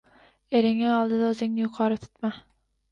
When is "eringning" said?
0.59-0.95